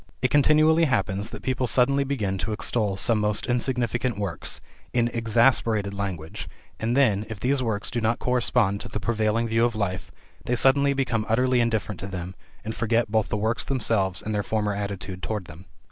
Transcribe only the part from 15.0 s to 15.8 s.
toward them.